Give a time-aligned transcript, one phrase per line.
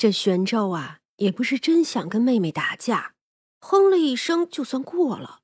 [0.00, 3.12] 这玄照啊，也不是真想跟妹妹打架，
[3.60, 5.42] 哼了一声就算过了。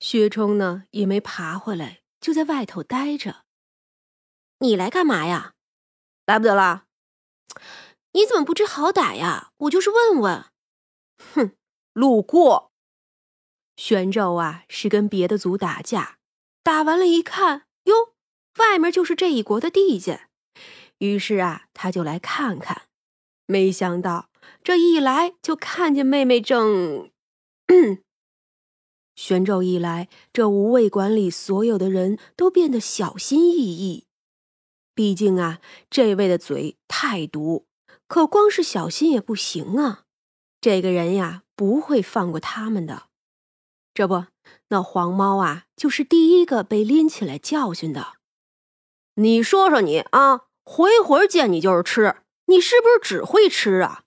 [0.00, 3.44] 薛冲呢，也没爬回来，就在外头待着。
[4.60, 5.52] 你来干嘛呀？
[6.24, 6.86] 来不得了。
[8.12, 9.52] 你怎么不知好歹呀？
[9.58, 10.46] 我就是问问。
[11.34, 11.52] 哼，
[11.92, 12.72] 路过。
[13.76, 16.16] 玄照啊，是跟别的族打架，
[16.62, 18.14] 打完了一看，哟，
[18.56, 20.28] 外面就是这一国的地界，
[20.96, 22.87] 于是啊，他就来看看。
[23.50, 24.28] 没想到
[24.62, 27.10] 这一来就看见妹妹正，
[29.16, 34.04] 玄咒一来，这无畏馆里所有的人都变得小心翼翼。
[34.94, 37.66] 毕竟啊，这位的嘴太毒，
[38.06, 40.04] 可光是小心也不行啊。
[40.60, 43.04] 这个人呀，不会放过他们的。
[43.94, 44.26] 这不，
[44.68, 48.18] 那黄猫啊，就是第一个被拎起来教训的。
[49.14, 52.16] 你说说你啊，回回见你就是吃。
[52.48, 54.02] 你是不是只会吃啊？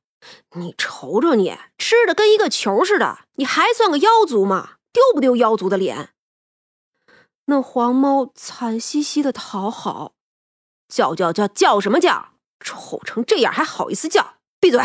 [0.55, 4.77] 你瞅瞅你，吃的跟一个球似的，你还算个妖族吗？
[4.93, 6.09] 丢不丢妖族的脸？
[7.45, 10.13] 那黄猫惨兮兮的讨好，
[10.87, 12.33] 叫叫叫叫什么叫？
[12.59, 14.35] 丑成这样还好意思叫？
[14.59, 14.79] 闭嘴！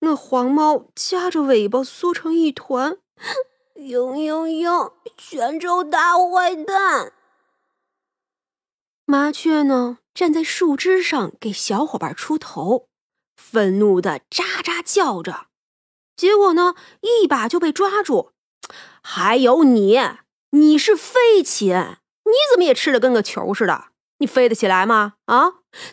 [0.00, 2.98] 那黄猫夹着尾巴缩成一团，
[3.76, 4.92] 嘤嘤嘤！
[5.16, 7.12] 泉州大坏蛋！
[9.04, 9.98] 麻雀呢？
[10.14, 12.88] 站在树枝上给小伙伴出头，
[13.36, 15.46] 愤怒的喳喳叫着，
[16.16, 18.32] 结果呢，一把就被抓住。
[19.02, 19.98] 还有你，
[20.50, 21.74] 你是飞禽，
[22.24, 23.86] 你怎么也吃的跟个球似的？
[24.18, 25.14] 你飞得起来吗？
[25.26, 25.50] 啊，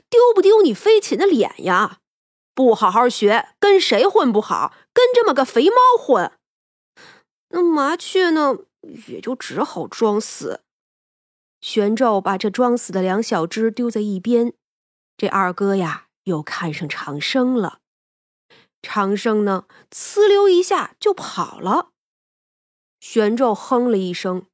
[0.09, 1.97] 丢不丢你飞禽的脸呀？
[2.53, 4.73] 不好好学，跟谁混不好？
[4.93, 6.31] 跟这么个肥猫混？
[7.49, 8.57] 那麻雀呢，
[9.07, 10.61] 也就只好装死。
[11.61, 14.53] 玄咒把这装死的两小只丢在一边，
[15.17, 17.79] 这二哥呀又看上长生了。
[18.81, 21.89] 长生呢，呲溜一下就跑了。
[22.99, 24.45] 玄咒哼了一声。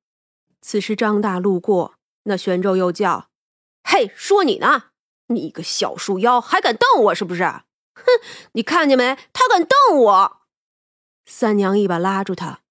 [0.61, 3.29] 此时张大路过，那玄咒又叫
[3.87, 4.85] ：“嘿，说你呢！
[5.27, 7.43] 你个小树妖，还敢瞪我是不是？
[7.43, 8.03] 哼，
[8.53, 9.15] 你看见没？
[9.31, 10.41] 他敢瞪我！”
[11.27, 12.61] 三娘一把拉住他：“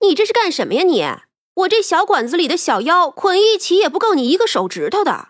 [0.00, 1.02] 你这是干什么呀你？”
[1.60, 5.28] 我这小馆子里的小妖捆一起也不够你一个手指头的。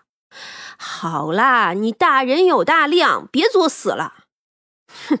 [0.77, 4.25] 好啦，你大人有大量，别作死了。
[5.07, 5.19] 哼，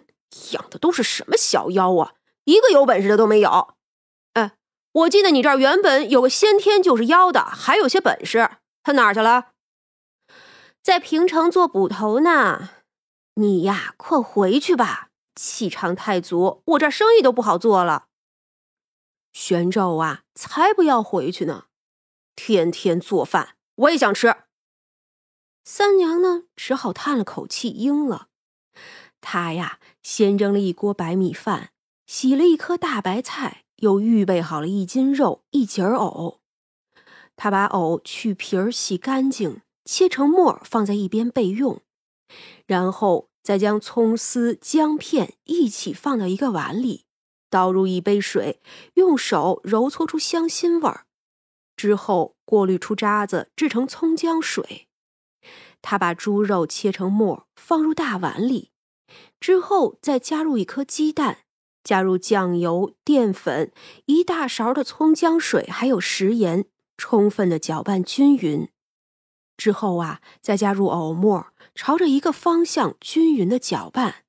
[0.51, 2.13] 养的都是什么小妖啊？
[2.45, 3.75] 一个有本事的都没有。
[4.33, 4.53] 哎，
[4.93, 8.49] 我记得你这儿原本有个先天就是妖的，还有些本事，
[8.83, 9.49] 他哪儿去了？
[10.81, 12.69] 在平城做捕头呢。
[13.35, 18.05] 你呀，快回去吧，气场太足，我这生意都不好做了。
[19.33, 21.65] 玄照啊，才不要回去呢！
[22.35, 24.35] 天天做饭，我也想吃。
[25.63, 28.27] 三娘呢，只好叹了口气，应了。
[29.21, 31.71] 她呀，先蒸了一锅白米饭，
[32.07, 36.39] 洗了一颗大白菜，又预备好了一斤肉、一截藕。
[37.35, 41.81] 她把藕去皮儿，洗干净，切成末，放在一边备用。
[42.65, 47.05] 然后再将葱丝、姜片一起放到一个碗里。
[47.51, 48.61] 倒入一杯水，
[48.95, 51.05] 用手揉搓出香辛味儿，
[51.75, 54.87] 之后过滤出渣子，制成葱姜水。
[55.81, 58.71] 他把猪肉切成末，放入大碗里，
[59.39, 61.39] 之后再加入一颗鸡蛋，
[61.83, 63.71] 加入酱油、淀粉，
[64.05, 66.65] 一大勺的葱姜水，还有食盐，
[66.97, 68.69] 充分的搅拌均匀。
[69.57, 74.23] 之后啊，再加入藕末，朝着一个方向均匀的搅拌。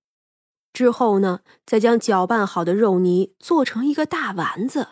[0.72, 4.88] 之后呢，再将搅拌好的肉泥做成一个大丸子。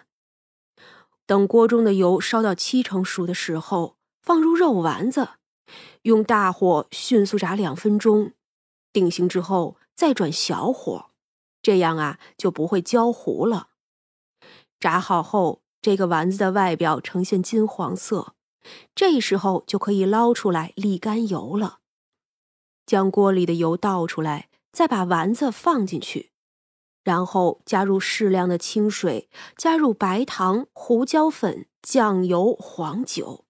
[1.27, 5.31] 等锅中的油烧到七成熟的时候，放入肉丸子，
[6.03, 8.33] 用大火迅速炸两分钟。
[8.93, 11.11] 定型之后再转小火，
[11.63, 13.69] 这样啊就不会焦糊了。
[14.79, 18.35] 炸好后，这个丸子的外表呈现金黄色，
[18.95, 21.79] 这时候就可以捞出来沥干油了。
[22.85, 24.50] 将锅里的油倒出来。
[24.73, 26.33] 再把丸子放进去，
[27.03, 33.45] 然后加入适量的清水，加入白糖、胡椒粉、酱油、黄酒，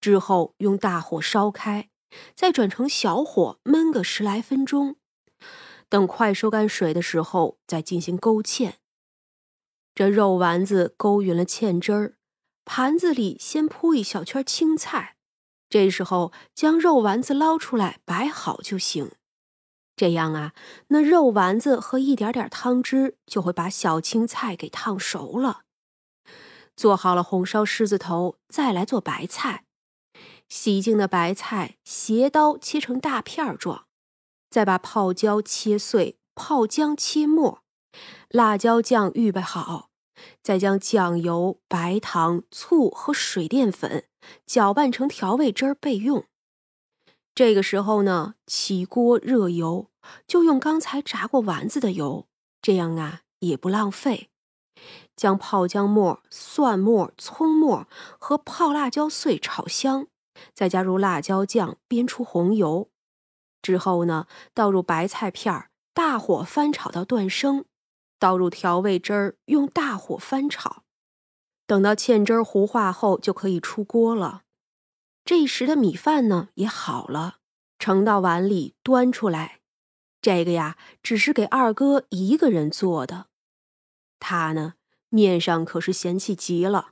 [0.00, 1.90] 之后用大火烧开，
[2.34, 4.96] 再转成小火焖个十来分钟。
[5.88, 8.74] 等快收干水的时候，再进行勾芡。
[9.94, 12.16] 这肉丸子勾匀了芡汁儿，
[12.64, 15.16] 盘子里先铺一小圈青菜，
[15.70, 19.12] 这时候将肉丸子捞出来摆好就行。
[19.96, 20.52] 这样啊，
[20.88, 25.62] 那肉丸子和一点点汤汁就会把小青菜给烫熟了。
[26.76, 29.64] 做好了红烧狮子头，再来做白菜。
[30.48, 33.86] 洗净的白菜，斜刀切成大片状，
[34.50, 37.62] 再把泡椒切碎，泡姜切末，
[38.28, 39.88] 辣椒酱预备好，
[40.42, 44.04] 再将酱油、白糖、醋和水淀粉
[44.44, 46.26] 搅拌成调味汁儿备用。
[47.36, 49.90] 这个时候呢，起锅热油，
[50.26, 52.26] 就用刚才炸过丸子的油，
[52.62, 54.30] 这样啊也不浪费。
[55.14, 57.86] 将泡姜末、蒜末、葱末
[58.18, 60.06] 和泡辣椒碎炒香，
[60.54, 62.88] 再加入辣椒酱煸出红油。
[63.60, 67.66] 之后呢，倒入白菜片儿，大火翻炒到断生，
[68.18, 70.84] 倒入调味汁儿，用大火翻炒。
[71.66, 74.44] 等到芡汁儿糊化后，就可以出锅了。
[75.26, 77.38] 这时的米饭呢也好了，
[77.80, 79.60] 盛到碗里端出来。
[80.22, 83.26] 这个呀，只是给二哥一个人做的，
[84.20, 84.74] 他呢。
[85.08, 86.90] 面上可是嫌弃极了，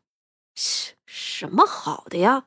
[0.54, 2.46] 什什么好的呀？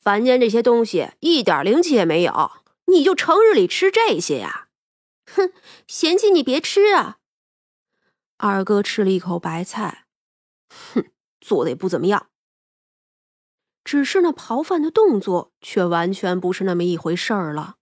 [0.00, 2.52] 凡间这些东西一点灵气也没有，
[2.86, 4.68] 你就成日里吃这些呀？
[5.26, 5.52] 哼，
[5.86, 7.18] 嫌弃你别吃啊！
[8.38, 10.06] 二哥吃了一口白菜，
[10.70, 11.10] 哼，
[11.40, 12.30] 做的也不怎么样。
[13.86, 17.76] 只是那刨饭的动作却完全不是那么一回事儿了。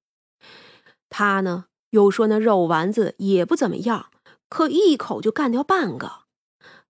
[1.09, 4.11] 他呢又说那肉丸子也不怎么样，
[4.51, 6.25] 可一口就干掉半个。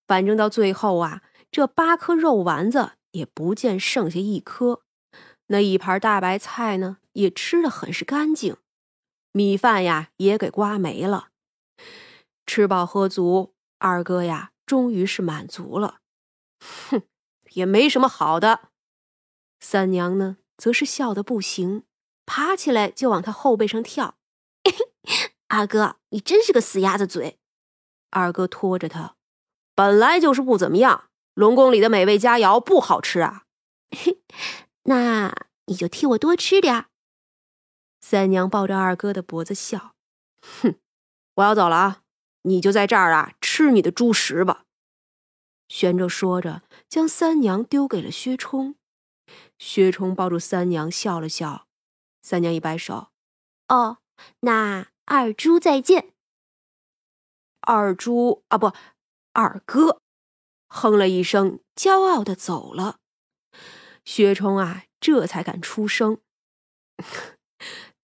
[0.08, 1.22] 反正到最后啊，
[1.52, 4.82] 这八颗肉丸子也不见剩下一颗，
[5.46, 8.56] 那一盘大白菜呢也吃的很是干净，
[9.31, 11.28] 米饭呀也给刮没了。
[12.44, 15.99] 吃饱喝足，二哥呀终于是满足了。
[16.58, 17.02] 哼，
[17.52, 18.74] 也没什么好的。
[19.66, 21.84] 三娘呢则是笑得不行，
[22.26, 24.19] 爬起来就往他后背上跳。
[25.49, 27.38] 二哥，你真是个死鸭子嘴！
[28.11, 29.16] 二哥拖着他。
[29.75, 33.44] 本来就是不怎么样，龙宫里的美味佳肴不好吃啊。
[34.84, 35.34] 那
[35.64, 36.84] 你就替我多吃点。
[38.02, 39.94] 三娘抱着二哥的脖子笑，
[40.43, 40.75] 哼，
[41.37, 42.02] 我要走了啊，
[42.43, 44.64] 你就在这儿啊吃你的猪食吧。
[45.69, 48.76] 玄着说着，将三娘丢给了薛冲。
[49.66, 51.66] 薛冲抱住三娘笑了笑，
[52.20, 53.08] 三娘一摆手，
[53.69, 53.96] 哦，
[54.40, 56.12] 那二猪再见。
[57.62, 58.75] 二猪啊，不。
[59.32, 60.02] 二哥
[60.69, 62.99] 哼了一声，骄傲的走了。
[64.05, 66.19] 薛冲啊，这才敢出声：“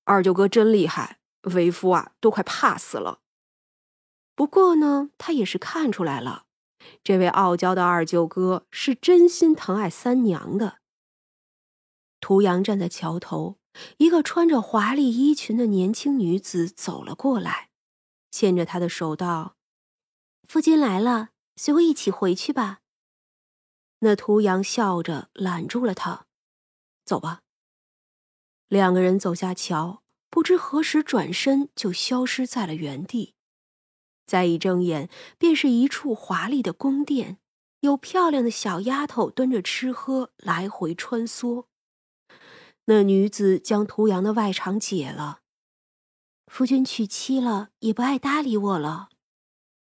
[0.04, 3.20] 二舅哥真厉害，为夫啊都快怕死了。”
[4.34, 6.46] 不过呢，他也是看出来了，
[7.04, 10.79] 这位傲娇的二舅哥是真心疼爱三娘的。
[12.20, 13.58] 涂阳站在桥头，
[13.96, 17.70] 一个穿着华丽衣裙的年轻女子走了过来，
[18.30, 19.56] 牵着他的手道。
[20.46, 22.80] 夫君来了，随我一起回去吧。
[24.00, 26.26] 那涂阳笑着揽住了他，
[27.04, 27.42] 走吧。
[28.68, 33.34] 两个人走下桥，不知何时转身就消失在了原地。
[34.26, 35.08] 再一睁眼，
[35.38, 37.38] 便是一处华丽的宫殿，
[37.80, 41.66] 有漂亮的小丫头端着吃喝来回穿梭。
[42.90, 45.42] 那女子将涂阳的外裳解了，
[46.48, 49.10] 夫君娶妻了，也不爱搭理我了。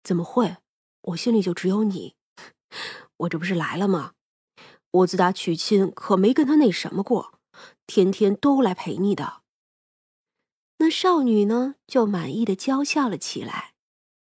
[0.04, 0.57] 怎么会？
[1.04, 2.18] 我心里就只有你。
[3.16, 4.16] 我这不是来了吗？
[4.92, 7.40] 我自打娶亲，可没跟他那什么过，
[7.88, 9.44] 天天都来陪你的。
[10.80, 13.75] 那少女呢，就满意的娇笑了起来。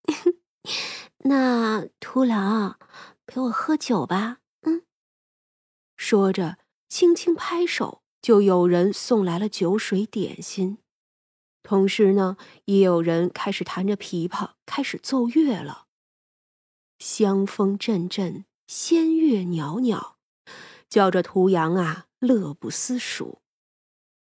[1.22, 2.80] 那秃狼，
[3.25, 4.38] 陪我喝酒吧。
[4.62, 4.82] 嗯。
[5.96, 6.58] 说着，
[6.88, 10.78] 轻轻拍手，就有人送来了酒水点心。
[11.62, 15.85] 同时呢，也有人开始弹着琵琶，开始奏乐了。
[16.99, 20.16] 香风阵阵，仙乐袅袅，
[20.88, 23.43] 叫着涂阳啊乐不思蜀。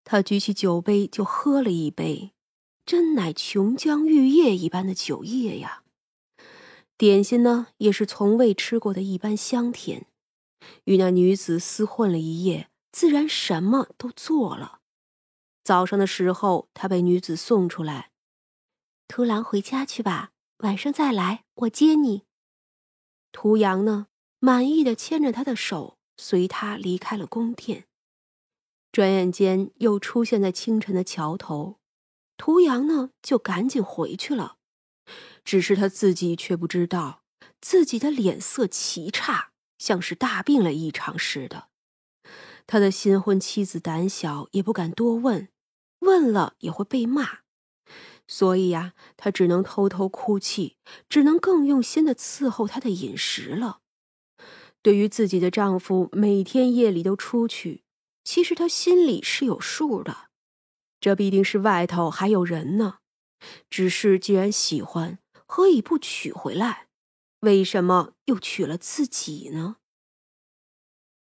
[0.03, 2.33] 他举起酒杯就喝了一杯，
[2.85, 5.83] 真乃琼浆玉液一般的酒液呀。
[6.97, 10.05] 点心呢，也是从未吃过的一般香甜。
[10.83, 14.79] 与那女子厮混了一夜，自然什么都做了。
[15.65, 18.11] 早上的时候，他被女子送出来。
[19.09, 22.23] 图郎回家去吧，晚上再来，我接你。
[23.33, 24.07] 图阳呢，
[24.39, 27.83] 满意的牵着他的手，随他离开了宫殿。
[28.93, 31.81] 转眼间又出现在清晨的桥头，
[32.37, 34.55] 图阳呢就赶紧回去了。
[35.43, 37.23] 只是他自己却不知道，
[37.59, 41.67] 自己的脸色奇差，像是大病了一场似的。
[42.67, 45.49] 他的新婚妻子胆小，也不敢多问。
[45.99, 47.39] 问了也会被骂，
[48.27, 50.77] 所以呀，他只能偷偷哭泣，
[51.09, 53.79] 只能更用心的伺候她的饮食了。
[54.83, 57.83] 对于自己的丈夫每天夜里都出去，
[58.23, 60.29] 其实她心里是有数的，
[60.99, 62.99] 这必定是外头还有人呢。
[63.69, 65.17] 只是既然喜欢，
[65.47, 66.87] 何以不娶回来？
[67.39, 69.77] 为什么又娶了自己呢？